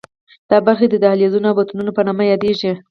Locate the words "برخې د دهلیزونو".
0.67-1.45